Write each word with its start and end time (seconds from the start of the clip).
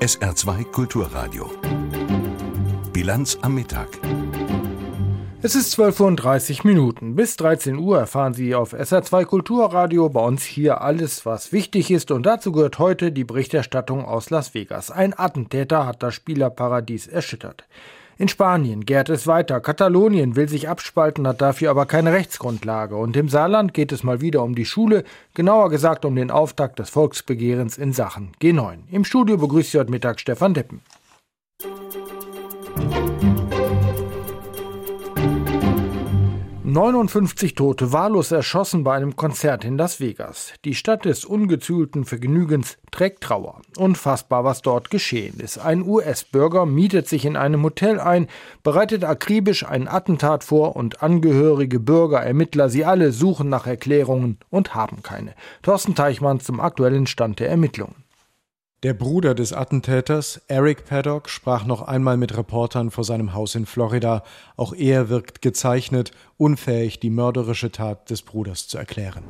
SR2 0.00 0.64
Kulturradio. 0.70 1.50
Bilanz 2.92 3.36
am 3.42 3.56
Mittag. 3.56 3.88
Es 5.42 5.56
ist 5.56 5.76
12.30 5.76 6.64
Uhr. 6.64 6.94
Bis 7.16 7.36
13 7.36 7.76
Uhr 7.76 7.98
erfahren 7.98 8.32
Sie 8.32 8.54
auf 8.54 8.74
SR2 8.74 9.24
Kulturradio 9.24 10.08
bei 10.08 10.20
uns 10.20 10.44
hier 10.44 10.82
alles, 10.82 11.26
was 11.26 11.50
wichtig 11.50 11.90
ist. 11.90 12.12
Und 12.12 12.26
dazu 12.26 12.52
gehört 12.52 12.78
heute 12.78 13.10
die 13.10 13.24
Berichterstattung 13.24 14.04
aus 14.04 14.30
Las 14.30 14.54
Vegas. 14.54 14.92
Ein 14.92 15.18
Attentäter 15.18 15.84
hat 15.84 16.00
das 16.00 16.14
Spielerparadies 16.14 17.08
erschüttert. 17.08 17.64
In 18.20 18.26
Spanien 18.26 18.84
gärt 18.84 19.10
es 19.10 19.28
weiter. 19.28 19.60
Katalonien 19.60 20.34
will 20.34 20.48
sich 20.48 20.68
abspalten, 20.68 21.28
hat 21.28 21.40
dafür 21.40 21.70
aber 21.70 21.86
keine 21.86 22.12
Rechtsgrundlage. 22.12 22.96
Und 22.96 23.16
im 23.16 23.28
Saarland 23.28 23.72
geht 23.72 23.92
es 23.92 24.02
mal 24.02 24.20
wieder 24.20 24.42
um 24.42 24.56
die 24.56 24.64
Schule, 24.64 25.04
genauer 25.34 25.70
gesagt 25.70 26.04
um 26.04 26.16
den 26.16 26.32
Auftakt 26.32 26.80
des 26.80 26.90
Volksbegehrens 26.90 27.78
in 27.78 27.92
Sachen 27.92 28.32
G9. 28.42 28.78
Im 28.90 29.04
Studio 29.04 29.36
begrüßt 29.36 29.70
Sie 29.70 29.78
heute 29.78 29.92
Mittag 29.92 30.18
Stefan 30.18 30.52
Deppen. 30.52 30.80
59 36.70 37.54
Tote 37.54 37.94
wahllos 37.94 38.30
erschossen 38.30 38.84
bei 38.84 38.94
einem 38.94 39.16
Konzert 39.16 39.64
in 39.64 39.78
Las 39.78 40.00
Vegas. 40.00 40.52
Die 40.66 40.74
Stadt 40.74 41.06
des 41.06 41.24
ungezügelten 41.24 42.04
Vergnügens 42.04 42.76
trägt 42.90 43.22
Trauer. 43.22 43.62
Unfassbar, 43.78 44.44
was 44.44 44.60
dort 44.60 44.90
geschehen 44.90 45.40
ist. 45.40 45.56
Ein 45.56 45.82
US-Bürger 45.82 46.66
mietet 46.66 47.08
sich 47.08 47.24
in 47.24 47.36
einem 47.36 47.62
Hotel 47.62 47.98
ein, 47.98 48.26
bereitet 48.62 49.02
akribisch 49.04 49.64
ein 49.64 49.88
Attentat 49.88 50.44
vor 50.44 50.76
und 50.76 51.02
Angehörige, 51.02 51.80
Bürger, 51.80 52.20
Ermittler, 52.20 52.68
sie 52.68 52.84
alle 52.84 53.12
suchen 53.12 53.48
nach 53.48 53.66
Erklärungen 53.66 54.36
und 54.50 54.74
haben 54.74 55.02
keine. 55.02 55.32
Thorsten 55.62 55.94
Teichmann 55.94 56.40
zum 56.40 56.60
aktuellen 56.60 57.06
Stand 57.06 57.40
der 57.40 57.48
Ermittlungen. 57.48 58.07
Der 58.84 58.94
Bruder 58.94 59.34
des 59.34 59.52
Attentäters, 59.52 60.40
Eric 60.46 60.84
Paddock, 60.84 61.28
sprach 61.28 61.66
noch 61.66 61.82
einmal 61.82 62.16
mit 62.16 62.36
Reportern 62.36 62.92
vor 62.92 63.02
seinem 63.02 63.34
Haus 63.34 63.56
in 63.56 63.66
Florida. 63.66 64.22
Auch 64.56 64.72
er 64.72 65.08
wirkt 65.08 65.42
gezeichnet, 65.42 66.12
unfähig, 66.36 67.00
die 67.00 67.10
mörderische 67.10 67.72
Tat 67.72 68.08
des 68.08 68.22
Bruders 68.22 68.68
zu 68.68 68.78
erklären. 68.78 69.24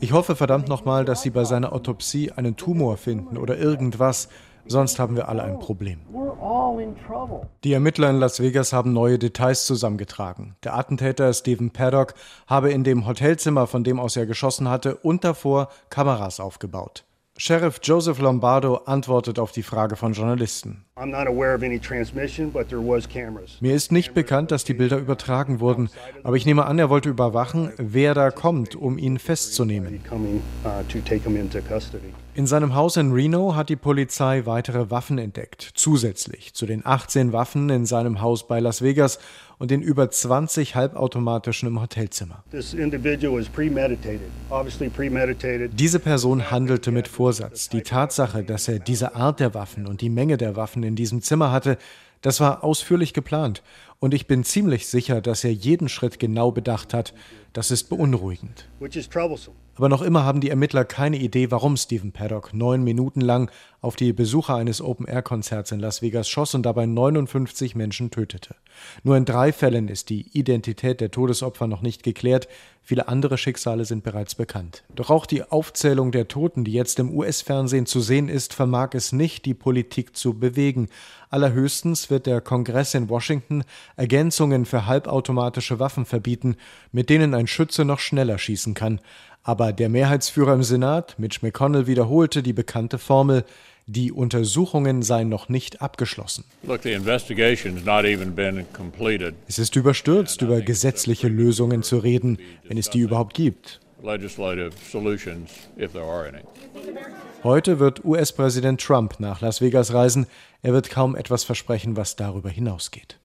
Ich 0.00 0.12
hoffe 0.12 0.34
verdammt 0.34 0.68
nochmal, 0.68 1.04
dass 1.04 1.20
sie 1.20 1.28
bei 1.28 1.44
seiner 1.44 1.74
Autopsie 1.74 2.32
einen 2.32 2.56
Tumor 2.56 2.96
finden 2.96 3.36
oder 3.36 3.58
irgendwas, 3.58 4.30
sonst 4.68 4.98
haben 4.98 5.16
wir 5.16 5.28
alle 5.28 5.42
ein 5.42 5.58
Problem. 5.58 6.00
Die 7.64 7.72
Ermittler 7.72 8.10
in 8.10 8.18
Las 8.18 8.40
Vegas 8.40 8.72
haben 8.72 8.92
neue 8.92 9.18
Details 9.18 9.66
zusammengetragen. 9.66 10.56
Der 10.62 10.76
Attentäter 10.76 11.32
Stephen 11.32 11.70
Paddock 11.70 12.14
habe 12.46 12.70
in 12.70 12.84
dem 12.84 13.06
Hotelzimmer, 13.06 13.66
von 13.66 13.84
dem 13.84 13.98
aus 13.98 14.16
er 14.16 14.26
geschossen 14.26 14.68
hatte, 14.68 14.96
und 14.96 15.24
davor 15.24 15.68
Kameras 15.90 16.40
aufgebaut. 16.40 17.04
Sheriff 17.36 17.78
Joseph 17.84 18.18
Lombardo 18.18 18.78
antwortet 18.78 19.38
auf 19.38 19.52
die 19.52 19.62
Frage 19.62 19.94
von 19.94 20.12
Journalisten. 20.12 20.84
Mir 23.60 23.74
ist 23.74 23.92
nicht 23.92 24.14
bekannt, 24.14 24.50
dass 24.50 24.64
die 24.64 24.74
Bilder 24.74 24.98
übertragen 24.98 25.60
wurden, 25.60 25.90
aber 26.22 26.36
ich 26.36 26.44
nehme 26.44 26.66
an, 26.66 26.78
er 26.78 26.90
wollte 26.90 27.08
überwachen, 27.08 27.72
wer 27.76 28.14
da 28.14 28.30
kommt, 28.30 28.74
um 28.74 28.98
ihn 28.98 29.18
festzunehmen. 29.18 30.00
Uh, 30.10 30.82
in 32.34 32.46
seinem 32.46 32.74
Haus 32.74 32.96
in 32.96 33.12
Reno 33.12 33.56
hat 33.56 33.68
die 33.68 33.76
Polizei 33.76 34.42
weitere 34.44 34.90
Waffen 34.90 35.18
entdeckt, 35.18 35.72
zusätzlich 35.74 36.54
zu 36.54 36.66
den 36.66 36.86
18 36.86 37.32
Waffen 37.32 37.68
in 37.68 37.84
seinem 37.84 38.20
Haus 38.20 38.46
bei 38.46 38.60
Las 38.60 38.80
Vegas 38.80 39.18
und 39.58 39.70
den 39.70 39.82
über 39.82 40.08
20 40.08 40.76
halbautomatischen 40.76 41.68
im 41.68 41.80
Hotelzimmer. 41.80 42.44
Diese 45.72 45.98
Person 45.98 46.50
handelte 46.50 46.92
mit 46.92 47.08
Vorsatz. 47.08 47.68
Die 47.68 47.82
Tatsache, 47.82 48.44
dass 48.44 48.68
er 48.68 48.78
diese 48.78 49.16
Art 49.16 49.40
der 49.40 49.54
Waffen 49.54 49.86
und 49.86 50.00
die 50.00 50.10
Menge 50.10 50.36
der 50.36 50.54
Waffen 50.54 50.84
in 50.88 50.96
diesem 50.96 51.22
Zimmer 51.22 51.52
hatte, 51.52 51.78
das 52.20 52.40
war 52.40 52.64
ausführlich 52.64 53.14
geplant. 53.14 53.62
Und 54.00 54.14
ich 54.14 54.28
bin 54.28 54.44
ziemlich 54.44 54.86
sicher, 54.86 55.20
dass 55.20 55.42
er 55.42 55.52
jeden 55.52 55.88
Schritt 55.88 56.20
genau 56.20 56.52
bedacht 56.52 56.94
hat. 56.94 57.14
Das 57.52 57.72
ist 57.72 57.88
beunruhigend. 57.88 58.68
Aber 59.78 59.88
noch 59.88 60.02
immer 60.02 60.24
haben 60.24 60.40
die 60.40 60.50
Ermittler 60.50 60.84
keine 60.84 61.18
Idee, 61.18 61.52
warum 61.52 61.76
Stephen 61.76 62.10
Paddock 62.10 62.52
neun 62.52 62.82
Minuten 62.82 63.20
lang 63.20 63.48
auf 63.80 63.94
die 63.94 64.12
Besucher 64.12 64.56
eines 64.56 64.82
Open-Air-Konzerts 64.82 65.70
in 65.70 65.78
Las 65.78 66.02
Vegas 66.02 66.28
schoss 66.28 66.56
und 66.56 66.64
dabei 66.64 66.84
59 66.84 67.76
Menschen 67.76 68.10
tötete. 68.10 68.56
Nur 69.04 69.16
in 69.16 69.24
drei 69.24 69.52
Fällen 69.52 69.86
ist 69.86 70.10
die 70.10 70.26
Identität 70.36 71.00
der 71.00 71.12
Todesopfer 71.12 71.68
noch 71.68 71.80
nicht 71.80 72.02
geklärt, 72.02 72.48
viele 72.82 73.06
andere 73.06 73.38
Schicksale 73.38 73.84
sind 73.84 74.02
bereits 74.02 74.34
bekannt. 74.34 74.82
Doch 74.96 75.10
auch 75.10 75.26
die 75.26 75.44
Aufzählung 75.44 76.10
der 76.10 76.26
Toten, 76.26 76.64
die 76.64 76.72
jetzt 76.72 76.98
im 76.98 77.14
US-Fernsehen 77.14 77.86
zu 77.86 78.00
sehen 78.00 78.28
ist, 78.28 78.54
vermag 78.54 78.90
es 78.94 79.12
nicht, 79.12 79.44
die 79.44 79.54
Politik 79.54 80.16
zu 80.16 80.34
bewegen. 80.34 80.88
Allerhöchstens 81.30 82.10
wird 82.10 82.26
der 82.26 82.40
Kongress 82.40 82.94
in 82.94 83.08
Washington 83.08 83.62
Ergänzungen 83.96 84.64
für 84.64 84.86
halbautomatische 84.86 85.78
Waffen 85.78 86.04
verbieten, 86.04 86.56
mit 86.92 87.10
denen 87.10 87.34
ein 87.34 87.46
Schütze 87.46 87.84
noch 87.84 87.98
schneller 87.98 88.38
schießen 88.38 88.74
kann. 88.74 89.00
Aber 89.42 89.72
der 89.72 89.88
Mehrheitsführer 89.88 90.54
im 90.54 90.62
Senat, 90.62 91.18
Mitch 91.18 91.38
McConnell, 91.42 91.86
wiederholte 91.86 92.42
die 92.42 92.52
bekannte 92.52 92.98
Formel, 92.98 93.44
die 93.86 94.12
Untersuchungen 94.12 95.02
seien 95.02 95.30
noch 95.30 95.48
nicht 95.48 95.80
abgeschlossen. 95.80 96.44
Es 99.48 99.58
ist 99.58 99.76
überstürzt, 99.76 100.42
über 100.42 100.60
gesetzliche 100.60 101.28
Lösungen 101.28 101.82
zu 101.82 101.96
reden, 101.96 102.38
wenn 102.64 102.76
es 102.76 102.90
die 102.90 103.00
überhaupt 103.00 103.32
gibt. 103.32 103.80
Heute 107.42 107.78
wird 107.78 108.04
US-Präsident 108.04 108.80
Trump 108.80 109.20
nach 109.20 109.40
Las 109.40 109.60
Vegas 109.60 109.94
reisen. 109.94 110.26
Er 110.62 110.72
wird 110.74 110.90
kaum 110.90 111.16
etwas 111.16 111.44
versprechen, 111.44 111.96
was 111.96 112.14
darüber 112.14 112.50
hinausgeht. 112.50 113.18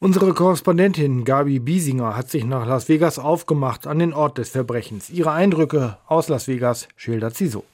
Unsere 0.00 0.32
Korrespondentin 0.32 1.24
Gabi 1.24 1.58
Biesinger 1.58 2.16
hat 2.16 2.30
sich 2.30 2.44
nach 2.44 2.64
Las 2.68 2.88
Vegas 2.88 3.18
aufgemacht 3.18 3.88
an 3.88 3.98
den 3.98 4.12
Ort 4.12 4.38
des 4.38 4.50
Verbrechens. 4.50 5.10
Ihre 5.10 5.32
Eindrücke 5.32 5.98
aus 6.06 6.28
Las 6.28 6.46
Vegas 6.46 6.86
schildert 6.94 7.34
sie 7.34 7.48
so. 7.48 7.64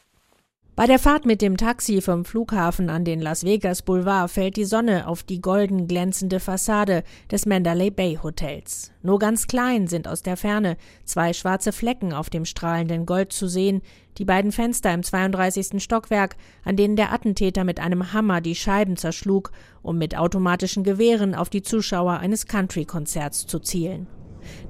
Bei 0.77 0.89
der 0.89 0.99
Fahrt 0.99 1.25
mit 1.25 1.41
dem 1.41 1.57
Taxi 1.57 2.01
vom 2.01 2.25
Flughafen 2.25 2.91
an 2.91 3.05
den 3.05 3.21
Las 3.21 3.45
Vegas 3.45 3.83
Boulevard 3.83 4.29
fällt 4.29 4.57
die 4.57 4.65
Sonne 4.65 5.07
auf 5.07 5.23
die 5.23 5.41
golden 5.41 5.87
glänzende 5.87 6.41
Fassade 6.41 7.05
des 7.31 7.47
Mandalay 7.47 7.91
Bay 7.91 8.19
Hotels. 8.21 8.91
Nur 9.01 9.21
ganz 9.21 9.47
klein 9.47 9.87
sind 9.87 10.09
aus 10.09 10.23
der 10.23 10.37
Ferne 10.37 10.77
zwei 11.05 11.33
schwarze 11.33 11.71
Flecken 11.71 12.13
auf 12.13 12.29
dem 12.29 12.45
strahlenden 12.45 13.07
Gold 13.07 13.33
zu 13.33 13.47
sehen, 13.47 13.83
die 14.19 14.25
beiden 14.25 14.51
Fenster 14.51 14.93
im 14.93 15.05
32. 15.05 15.81
Stockwerk, 15.81 16.35
an 16.65 16.75
denen 16.75 16.97
der 16.97 17.13
Attentäter 17.13 17.63
mit 17.63 17.79
einem 17.79 18.13
Hammer 18.13 18.41
die 18.41 18.57
Scheiben 18.57 18.97
zerschlug, 18.97 19.53
um 19.81 19.97
mit 19.97 20.19
automatischen 20.19 20.83
Gewehren 20.83 21.37
auf 21.37 21.51
die 21.51 21.63
Zuschauer 21.63 22.15
eines 22.15 22.49
Country-Konzerts 22.49 23.47
zu 23.47 23.61
zielen. 23.61 24.09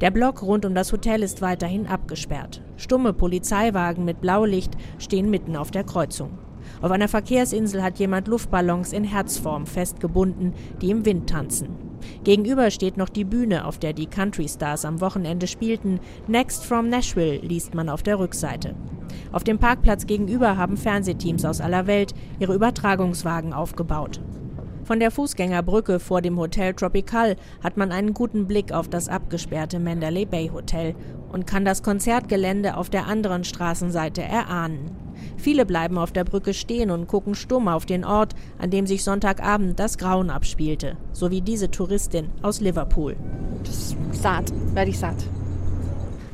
Der 0.01 0.11
Block 0.11 0.43
rund 0.43 0.65
um 0.65 0.75
das 0.75 0.93
Hotel 0.93 1.23
ist 1.23 1.43
weiterhin 1.43 1.87
abgesperrt. 1.87 2.63
Stumme 2.77 3.13
Polizeiwagen 3.13 4.05
mit 4.05 4.21
Blaulicht 4.21 4.73
stehen 4.99 5.31
mitten 5.31 5.57
auf 5.57 5.71
der 5.71 5.85
Kreuzung. 5.85 6.39
Auf 6.81 6.91
einer 6.91 7.09
Verkehrsinsel 7.09 7.83
hat 7.83 7.99
jemand 7.99 8.29
Luftballons 8.29 8.93
in 8.93 9.05
Herzform 9.05 9.67
festgebunden, 9.67 10.55
die 10.81 10.91
im 10.91 11.05
Wind 11.05 11.29
tanzen. 11.29 11.69
Gegenüber 12.25 12.71
steht 12.71 12.97
noch 12.97 13.09
die 13.09 13.25
Bühne, 13.25 13.65
auf 13.65 13.79
der 13.79 13.93
die 13.93 14.07
Country 14.07 14.49
Stars 14.49 14.85
am 14.85 15.01
Wochenende 15.01 15.47
spielten. 15.47 16.01
Next 16.27 16.65
from 16.65 16.89
Nashville 16.89 17.39
liest 17.39 17.75
man 17.75 17.89
auf 17.89 18.03
der 18.03 18.19
Rückseite. 18.19 18.75
Auf 19.33 19.45
dem 19.45 19.59
Parkplatz 19.59 20.07
gegenüber 20.07 20.57
haben 20.57 20.77
Fernsehteams 20.77 21.45
aus 21.45 21.61
aller 21.61 21.87
Welt 21.87 22.15
ihre 22.39 22.55
Übertragungswagen 22.55 23.53
aufgebaut. 23.53 24.21
Von 24.85 25.01
der 25.01 25.11
Fußgängerbrücke 25.11 25.99
vor 25.99 26.21
dem 26.21 26.39
Hotel 26.39 26.75
Tropical 26.75 27.37
hat 27.63 27.79
man 27.79 27.91
einen 27.91 28.13
guten 28.13 28.47
Blick 28.47 28.71
auf 28.71 28.87
das 28.87 29.09
abgesperrte 29.09 29.81
Mandalay 29.81 30.27
Bay 30.27 30.51
Hotel 30.53 30.95
und 31.33 31.47
kann 31.47 31.65
das 31.65 31.83
Konzertgelände 31.83 32.77
auf 32.77 32.91
der 32.91 33.07
anderen 33.07 33.45
Straßenseite 33.45 34.23
erahnen. 34.23 34.91
Viele 35.39 35.65
bleiben 35.65 35.97
auf 35.97 36.13
der 36.13 36.25
Brücke 36.25 36.53
stehen 36.53 36.91
und 36.91 37.07
gucken 37.07 37.35
stumm 37.35 37.67
auf 37.67 37.87
den 37.87 38.05
Ort, 38.05 38.35
an 38.59 38.71
dem 38.71 38.87
sich 38.87 39.05
Sonntagabend 39.05 39.81
das 39.81 39.97
Grauen 39.97 40.29
abspielte, 40.29 40.99
so 41.13 41.31
wie 41.31 41.41
diese 41.41 41.71
Touristin 41.71 42.31
aus 42.43 42.61
Liverpool. 42.61 43.17
Das 43.65 43.77
ist 43.77 43.97
satt, 44.13 44.53
werde 44.75 44.91
ich 44.91 44.99
satt. 44.99 45.17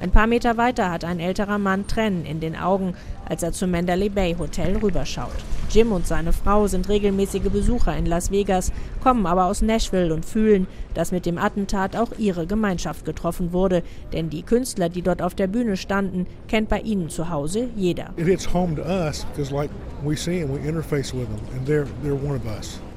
Ein 0.00 0.12
paar 0.12 0.26
Meter 0.26 0.56
weiter 0.56 0.90
hat 0.90 1.04
ein 1.04 1.20
älterer 1.20 1.58
Mann 1.58 1.86
Tränen 1.86 2.24
in 2.24 2.40
den 2.40 2.56
Augen, 2.56 2.94
als 3.28 3.42
er 3.42 3.52
zum 3.52 3.70
Mandalay 3.70 4.08
Bay 4.08 4.34
Hotel 4.38 4.78
rüberschaut. 4.78 5.28
Jim 5.70 5.92
und 5.92 6.06
seine 6.06 6.32
Frau 6.32 6.66
sind 6.66 6.88
regelmäßige 6.88 7.50
Besucher 7.50 7.94
in 7.96 8.06
Las 8.06 8.30
Vegas, 8.30 8.72
kommen 9.02 9.26
aber 9.26 9.44
aus 9.44 9.60
Nashville 9.60 10.12
und 10.12 10.24
fühlen, 10.24 10.66
dass 10.94 11.12
mit 11.12 11.26
dem 11.26 11.36
Attentat 11.36 11.96
auch 11.96 12.12
ihre 12.16 12.46
Gemeinschaft 12.46 13.04
getroffen 13.04 13.52
wurde, 13.52 13.82
denn 14.14 14.30
die 14.30 14.42
Künstler, 14.42 14.88
die 14.88 15.02
dort 15.02 15.20
auf 15.20 15.34
der 15.34 15.46
Bühne 15.48 15.76
standen, 15.76 16.26
kennt 16.48 16.70
bei 16.70 16.80
ihnen 16.80 17.10
zu 17.10 17.28
Hause 17.28 17.68
jeder. 17.76 18.10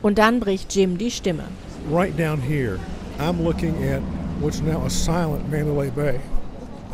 Und 0.02 0.18
dann 0.18 0.40
bricht 0.40 0.76
Jim 0.76 0.98
die 0.98 1.12
Stimme. 1.12 1.44
Right 1.92 2.18
down 2.18 2.40
here, 2.42 2.80
I'm 3.20 3.44
looking 3.44 3.76
at 3.94 4.02
what's 4.40 4.62
now 4.62 4.86
a 4.86 4.90
silent 4.90 5.52
Mandalay 5.52 5.90
Bay. 5.90 6.22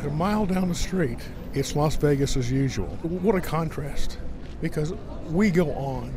A 0.05 0.09
mile 0.09 0.45
down 0.45 0.69
the 0.69 0.75
street, 0.75 1.19
it's 1.53 1.75
Las 1.75 1.95
Vegas 1.97 2.37
as 2.37 2.51
usual. 2.51 2.87
What 3.03 3.35
a 3.35 3.41
contrast. 3.41 4.17
because 4.61 4.93
we 5.31 5.51
go 5.51 5.71
on. 5.71 6.11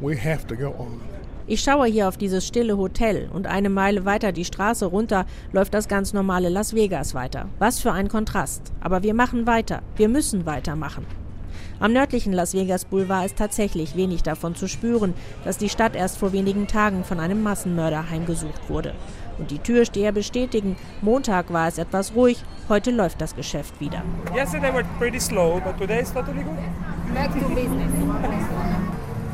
We 0.00 0.16
have 0.16 0.46
to 0.48 0.56
go 0.56 0.74
on. 0.78 1.00
Ich 1.48 1.60
schaue 1.60 1.86
hier 1.86 2.08
auf 2.08 2.16
dieses 2.16 2.44
stille 2.44 2.76
Hotel 2.76 3.28
und 3.32 3.46
eine 3.46 3.70
Meile 3.70 4.04
weiter 4.04 4.32
die 4.32 4.44
Straße 4.44 4.86
runter 4.86 5.26
läuft 5.52 5.74
das 5.74 5.86
ganz 5.86 6.12
normale 6.12 6.48
Las 6.48 6.74
Vegas 6.74 7.14
weiter. 7.14 7.48
Was 7.60 7.78
für 7.78 7.92
ein 7.92 8.08
Kontrast. 8.08 8.72
Aber 8.80 9.04
wir 9.04 9.14
machen 9.14 9.46
weiter. 9.46 9.82
Wir 9.94 10.08
müssen 10.08 10.44
weitermachen. 10.44 11.06
Am 11.78 11.92
nördlichen 11.92 12.32
Las 12.32 12.54
Vegas 12.54 12.86
Boulevard 12.86 13.26
ist 13.26 13.36
tatsächlich 13.36 13.96
wenig 13.96 14.22
davon 14.22 14.54
zu 14.54 14.66
spüren, 14.66 15.12
dass 15.44 15.58
die 15.58 15.68
Stadt 15.68 15.94
erst 15.94 16.16
vor 16.16 16.32
wenigen 16.32 16.66
Tagen 16.66 17.04
von 17.04 17.20
einem 17.20 17.42
Massenmörder 17.42 18.08
heimgesucht 18.08 18.70
wurde. 18.70 18.94
Und 19.38 19.50
die 19.50 19.58
Türsteher 19.58 20.12
bestätigen, 20.12 20.76
Montag 21.02 21.52
war 21.52 21.68
es 21.68 21.76
etwas 21.76 22.14
ruhig, 22.14 22.42
heute 22.70 22.90
läuft 22.90 23.20
das 23.20 23.36
Geschäft 23.36 23.78
wieder. 23.78 24.02
Yesterday 24.34 24.72
were 24.72 24.84
pretty 24.98 25.20
slow, 25.20 25.60
but 25.60 25.76
today 25.76 26.00
is 26.00 26.10
totally 26.10 26.42
good. 26.42 26.56
Back 27.14 27.30
to 27.34 27.48
business. 27.48 27.92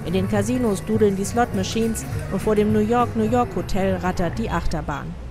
In 0.04 0.14
den 0.14 0.28
Casinos 0.28 0.84
dudeln 0.84 1.14
die 1.14 1.24
Slot-Machines 1.24 2.04
und 2.32 2.42
vor 2.42 2.56
dem 2.56 2.72
New 2.72 2.80
York 2.80 3.14
New 3.14 3.30
York 3.30 3.54
Hotel 3.54 3.96
rattert 3.98 4.36
die 4.36 4.50
Achterbahn. 4.50 5.21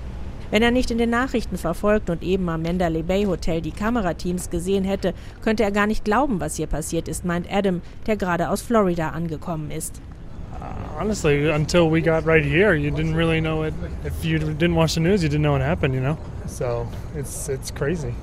Wenn 0.51 0.63
er 0.63 0.71
nicht 0.71 0.91
in 0.91 0.97
den 0.97 1.09
Nachrichten 1.09 1.57
verfolgt 1.57 2.09
und 2.09 2.23
eben 2.23 2.49
am 2.49 2.61
Mandalay 2.61 3.03
Bay 3.03 3.23
Hotel 3.23 3.61
die 3.61 3.71
Kamerateams 3.71 4.49
gesehen 4.49 4.83
hätte, 4.83 5.13
könnte 5.41 5.63
er 5.63 5.71
gar 5.71 5.87
nicht 5.87 6.03
glauben, 6.03 6.41
was 6.41 6.57
hier 6.57 6.67
passiert 6.67 7.07
ist, 7.07 7.23
meint 7.23 7.47
Adam, 7.49 7.81
der 8.05 8.17
gerade 8.17 8.49
aus 8.49 8.61
Florida 8.61 9.09
angekommen 9.09 9.71
ist. 9.71 10.01
Uh, 10.53 10.99
honestly, 10.99 11.49
until 11.49 11.89
we 11.89 12.01
got 12.01 12.25
right 12.25 12.43
here, 12.43 12.75
you 12.75 12.91
didn't 12.91 13.15
really 13.15 13.39
know 13.39 13.63
it. 13.63 13.73
If 14.05 14.25
you 14.25 14.37
didn't 14.37 14.75
watch 14.75 14.93
the 14.93 14.99
news, 14.99 15.23
you 15.23 15.29
didn't 15.29 15.41
know 15.41 15.55
it 15.55 15.61
happened, 15.61 15.95
you 15.95 16.01
know? 16.01 16.17
So 16.47 16.85
it's, 17.17 17.47
it's 17.47 17.73
crazy. 17.73 18.13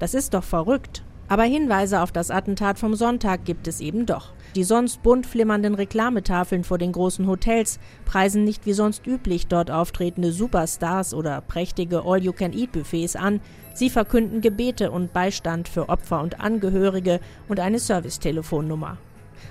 Das 0.00 0.12
ist 0.14 0.34
doch 0.34 0.44
verrückt. 0.44 1.04
Aber 1.30 1.44
Hinweise 1.44 2.00
auf 2.00 2.10
das 2.10 2.32
Attentat 2.32 2.80
vom 2.80 2.96
Sonntag 2.96 3.44
gibt 3.44 3.68
es 3.68 3.80
eben 3.80 4.04
doch. 4.04 4.32
Die 4.56 4.64
sonst 4.64 5.00
bunt 5.04 5.26
flimmernden 5.26 5.76
Reklametafeln 5.76 6.64
vor 6.64 6.76
den 6.76 6.90
großen 6.90 7.28
Hotels 7.28 7.78
preisen 8.04 8.42
nicht 8.42 8.66
wie 8.66 8.72
sonst 8.72 9.06
üblich 9.06 9.46
dort 9.46 9.70
auftretende 9.70 10.32
Superstars 10.32 11.14
oder 11.14 11.40
prächtige 11.40 12.02
All-You-Can-Eat-Buffets 12.04 13.14
an. 13.14 13.40
Sie 13.74 13.90
verkünden 13.90 14.40
Gebete 14.40 14.90
und 14.90 15.12
Beistand 15.12 15.68
für 15.68 15.88
Opfer 15.88 16.20
und 16.20 16.40
Angehörige 16.40 17.20
und 17.46 17.60
eine 17.60 17.78
Servicetelefonnummer. 17.78 18.98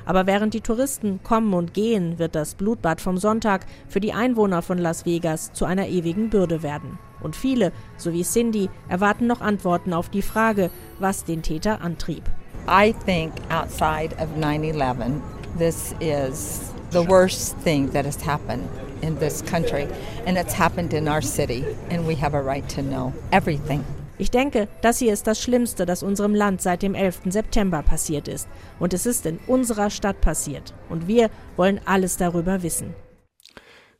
Aber 0.05 0.27
während 0.27 0.53
die 0.53 0.61
Touristen 0.61 1.23
kommen 1.23 1.53
und 1.53 1.73
gehen, 1.73 2.19
wird 2.19 2.35
das 2.35 2.55
Blutbad 2.55 2.99
vom 2.99 3.17
Sonntag 3.17 3.65
für 3.87 4.01
die 4.01 4.11
Einwohner 4.11 4.61
von 4.61 4.79
Las 4.79 5.05
Vegas 5.05 5.53
zu 5.53 5.63
einer 5.63 5.87
ewigen 5.87 6.29
Bürde 6.29 6.61
werden. 6.61 6.99
Und 7.21 7.35
viele, 7.35 7.71
so 7.97 8.13
wie 8.13 8.23
Cindy, 8.23 8.69
erwarten 8.87 9.27
noch 9.27 9.41
Antworten 9.41 9.93
auf 9.93 10.09
die 10.09 10.21
Frage, 10.21 10.69
was 10.99 11.23
den 11.23 11.41
Täter 11.41 11.81
antrieb. 11.81 12.23
I 12.67 12.93
think 13.05 13.33
outside 13.49 14.15
of 14.21 14.35
9 14.37 14.63
11, 14.63 15.21
this 15.57 15.95
is 15.99 16.73
the 16.91 17.07
worst 17.07 17.57
thing 17.63 17.91
that 17.91 18.05
has 18.05 18.17
happened 18.25 18.63
in 19.01 19.17
this 19.17 19.41
country. 19.41 19.87
And 20.25 20.37
it's 20.37 20.53
happened 20.53 20.93
in 20.93 21.07
our 21.07 21.21
city. 21.21 21.65
And 21.89 22.07
we 22.07 22.15
have 22.15 22.35
a 22.35 22.41
right 22.41 22.67
to 22.69 22.81
know 22.81 23.13
everything. 23.31 23.83
Ich 24.17 24.31
denke, 24.31 24.67
das 24.81 24.99
hier 24.99 25.13
ist 25.13 25.27
das 25.27 25.41
Schlimmste, 25.41 25.85
das 25.85 26.03
unserem 26.03 26.35
Land 26.35 26.61
seit 26.61 26.81
dem 26.81 26.93
11. 26.93 27.21
September 27.29 27.81
passiert 27.81 28.27
ist. 28.27 28.49
Und 28.77 28.93
es 28.93 29.05
ist 29.05 29.25
in 29.25 29.39
unserer 29.47 29.89
Stadt 29.89 30.19
passiert. 30.19 30.73
Und 30.89 31.07
wir 31.07 31.29
wollen 31.55 31.79
alles 31.85 32.17
darüber 32.17 32.61
wissen. 32.61 32.93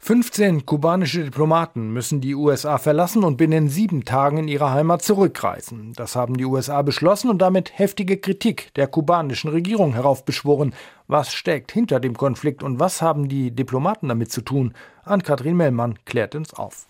15 0.01 0.65
kubanische 0.65 1.25
Diplomaten 1.25 1.91
müssen 1.91 2.21
die 2.21 2.33
USA 2.33 2.77
verlassen 2.77 3.23
und 3.25 3.35
binnen 3.35 3.67
sieben 3.67 4.05
Tagen 4.05 4.37
in 4.37 4.47
ihre 4.47 4.71
Heimat 4.71 5.01
zurückreisen. 5.01 5.91
Das 5.93 6.15
haben 6.15 6.37
die 6.37 6.45
USA 6.45 6.81
beschlossen 6.81 7.29
und 7.29 7.39
damit 7.39 7.77
heftige 7.77 8.17
Kritik 8.17 8.73
der 8.75 8.87
kubanischen 8.87 9.51
Regierung 9.51 9.93
heraufbeschworen. 9.93 10.73
Was 11.07 11.33
steckt 11.33 11.73
hinter 11.73 11.99
dem 11.99 12.15
Konflikt 12.15 12.63
und 12.63 12.79
was 12.79 13.01
haben 13.01 13.27
die 13.27 13.51
Diplomaten 13.51 14.07
damit 14.07 14.31
zu 14.31 14.41
tun? 14.41 14.73
Ann-Kathrin 15.03 15.57
Mellmann 15.57 15.99
klärt 16.05 16.33
uns 16.33 16.53
auf. 16.53 16.87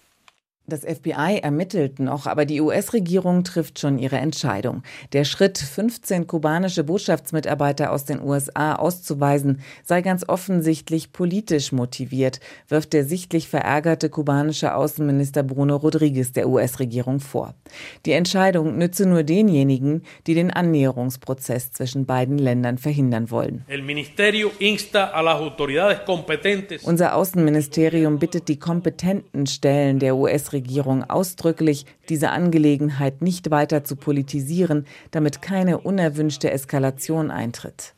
Das 0.69 0.81
FBI 0.81 1.39
ermittelt 1.41 1.99
noch, 1.99 2.27
aber 2.27 2.45
die 2.45 2.61
US-Regierung 2.61 3.43
trifft 3.43 3.79
schon 3.79 3.97
ihre 3.97 4.17
Entscheidung. 4.17 4.83
Der 5.13 5.23
Schritt, 5.23 5.57
15 5.57 6.27
kubanische 6.27 6.83
Botschaftsmitarbeiter 6.83 7.91
aus 7.91 8.05
den 8.05 8.21
USA 8.21 8.75
auszuweisen, 8.75 9.61
sei 9.83 10.03
ganz 10.03 10.29
offensichtlich 10.29 11.11
politisch 11.11 11.71
motiviert, 11.71 12.39
wirft 12.67 12.93
der 12.93 13.03
sichtlich 13.03 13.47
verärgerte 13.47 14.09
kubanische 14.09 14.75
Außenminister 14.75 15.41
Bruno 15.41 15.77
Rodriguez 15.77 16.33
der 16.33 16.47
US-Regierung 16.47 17.19
vor. 17.19 17.55
Die 18.05 18.11
Entscheidung 18.11 18.77
nütze 18.77 19.07
nur 19.07 19.23
denjenigen, 19.23 20.03
die 20.27 20.35
den 20.35 20.51
Annäherungsprozess 20.51 21.71
zwischen 21.71 22.05
beiden 22.05 22.37
Ländern 22.37 22.77
verhindern 22.77 23.31
wollen. 23.31 23.65
Unser 26.83 27.15
Außenministerium 27.15 28.19
bittet 28.19 28.47
die 28.47 28.59
kompetenten 28.59 29.47
Stellen 29.47 29.97
der 29.97 30.15
US-Regierung 30.15 30.58
Regierung 30.59 31.09
ausdrücklich, 31.09 31.85
diese 32.09 32.31
Angelegenheit 32.31 33.21
nicht 33.21 33.49
weiter 33.49 33.85
zu 33.85 33.95
politisieren, 33.95 34.85
damit 35.11 35.41
keine 35.41 35.77
unerwünschte 35.77 36.51
Eskalation 36.51 37.31
eintritt. 37.31 37.93